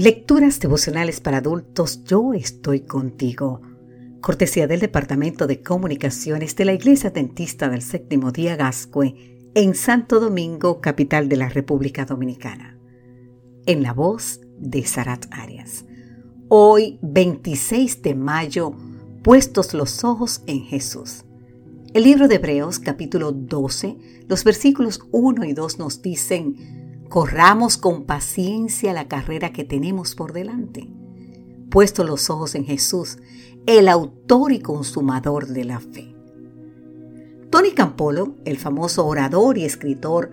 [0.00, 3.60] Lecturas devocionales para adultos, yo estoy contigo.
[4.22, 10.18] Cortesía del Departamento de Comunicaciones de la Iglesia Dentista del Séptimo Día Gascue en Santo
[10.18, 12.78] Domingo, capital de la República Dominicana.
[13.66, 15.84] En la voz de Sarat Arias.
[16.48, 18.72] Hoy, 26 de mayo,
[19.22, 21.26] puestos los ojos en Jesús.
[21.92, 26.79] El libro de Hebreos, capítulo 12, los versículos 1 y 2 nos dicen,
[27.10, 30.88] Corramos con paciencia la carrera que tenemos por delante,
[31.68, 33.18] puesto los ojos en Jesús,
[33.66, 36.14] el autor y consumador de la fe.
[37.50, 40.30] Tony Campolo, el famoso orador y escritor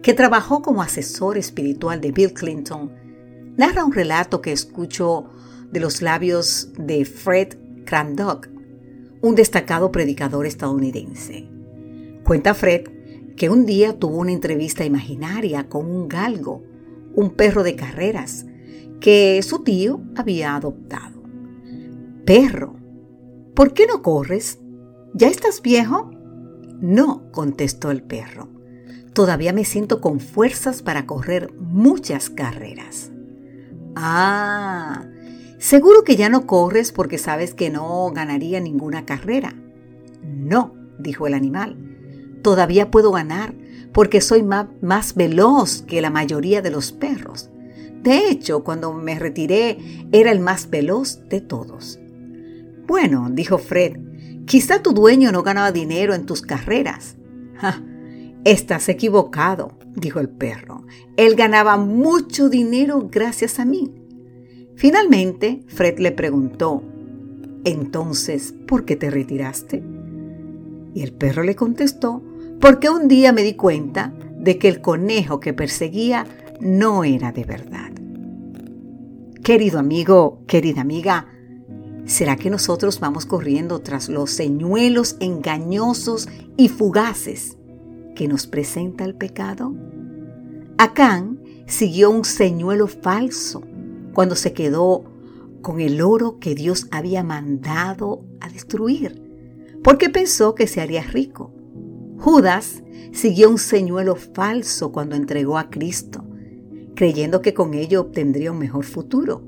[0.00, 2.92] que trabajó como asesor espiritual de Bill Clinton,
[3.56, 5.24] narra un relato que escuchó
[5.72, 8.48] de los labios de Fred Crandock,
[9.22, 11.48] un destacado predicador estadounidense.
[12.22, 13.01] Cuenta Fred
[13.36, 16.62] que un día tuvo una entrevista imaginaria con un galgo,
[17.14, 18.46] un perro de carreras,
[19.00, 21.22] que su tío había adoptado.
[22.24, 22.76] Perro,
[23.54, 24.60] ¿por qué no corres?
[25.14, 26.10] ¿Ya estás viejo?
[26.80, 28.48] No, contestó el perro.
[29.12, 33.10] Todavía me siento con fuerzas para correr muchas carreras.
[33.94, 35.06] Ah,
[35.58, 39.54] seguro que ya no corres porque sabes que no ganaría ninguna carrera.
[40.22, 41.91] No, dijo el animal
[42.42, 43.54] todavía puedo ganar
[43.92, 47.50] porque soy más, veloz que la mayoría de los perros.
[48.02, 49.78] De hecho, cuando me retiré
[50.12, 52.00] era el más veloz de todos.
[52.86, 53.98] Bueno, dijo Fred,
[54.44, 57.16] quizá tu dueño no ganaba dinero en tus carreras.
[58.44, 60.84] estás equivocado, dijo el perro.
[61.16, 63.92] Él ganaba mucho dinero gracias a mí.
[64.74, 66.82] Finalmente, Fred le preguntó,
[67.64, 69.84] entonces, ¿por qué te retiraste?
[70.94, 72.22] Y el perro le contestó,
[72.62, 76.28] porque un día me di cuenta de que el conejo que perseguía
[76.60, 77.90] no era de verdad.
[79.42, 81.26] Querido amigo, querida amiga,
[82.04, 87.58] ¿será que nosotros vamos corriendo tras los señuelos engañosos y fugaces
[88.14, 89.74] que nos presenta el pecado?
[90.78, 93.62] Acán siguió un señuelo falso
[94.14, 95.02] cuando se quedó
[95.62, 99.20] con el oro que Dios había mandado a destruir,
[99.82, 101.52] porque pensó que se haría rico.
[102.22, 106.24] Judas siguió un señuelo falso cuando entregó a Cristo,
[106.94, 109.42] creyendo que con ello obtendría un mejor futuro.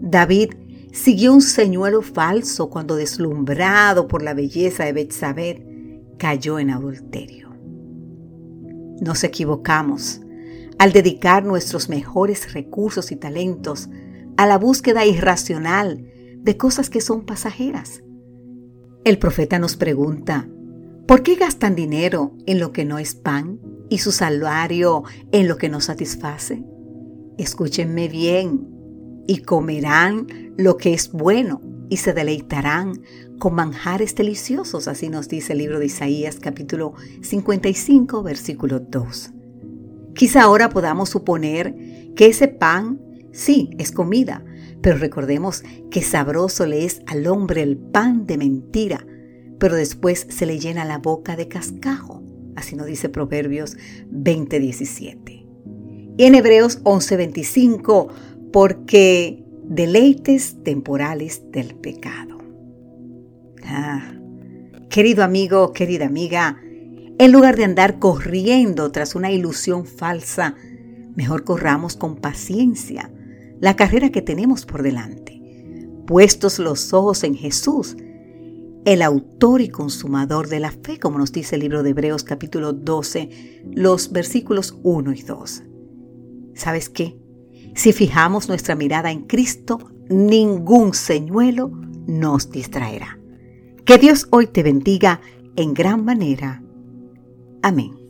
[0.00, 0.52] David
[0.92, 7.50] siguió un señuelo falso cuando deslumbrado por la belleza de Betsabé cayó en adulterio.
[9.00, 10.20] Nos equivocamos
[10.78, 13.88] al dedicar nuestros mejores recursos y talentos
[14.36, 18.04] a la búsqueda irracional de cosas que son pasajeras.
[19.02, 20.48] El profeta nos pregunta,
[21.06, 23.60] ¿Por qué gastan dinero en lo que no es pan
[23.90, 26.64] y su salario en lo que no satisface?
[27.36, 28.74] Escúchenme bien,
[29.26, 30.26] y comerán
[30.56, 33.00] lo que es bueno y se deleitarán
[33.38, 39.30] con manjares deliciosos, así nos dice el libro de Isaías capítulo 55 versículo 2.
[40.14, 41.74] Quizá ahora podamos suponer
[42.14, 43.00] que ese pan
[43.32, 44.44] sí es comida,
[44.80, 49.04] pero recordemos que sabroso le es al hombre el pan de mentira,
[49.64, 52.22] pero después se le llena la boca de cascajo.
[52.54, 53.78] Así nos dice Proverbios
[54.10, 55.46] 20:17.
[56.18, 58.08] Y en Hebreos 11:25,
[58.52, 62.36] porque deleites temporales del pecado.
[63.64, 64.12] Ah,
[64.90, 66.60] querido amigo, querida amiga,
[67.18, 70.56] en lugar de andar corriendo tras una ilusión falsa,
[71.16, 73.10] mejor corramos con paciencia
[73.60, 75.40] la carrera que tenemos por delante,
[76.06, 77.96] puestos los ojos en Jesús,
[78.84, 82.72] el autor y consumador de la fe, como nos dice el libro de Hebreos capítulo
[82.72, 85.62] 12, los versículos 1 y 2.
[86.54, 87.16] ¿Sabes qué?
[87.74, 91.70] Si fijamos nuestra mirada en Cristo, ningún señuelo
[92.06, 93.18] nos distraerá.
[93.84, 95.20] Que Dios hoy te bendiga
[95.56, 96.62] en gran manera.
[97.62, 98.03] Amén.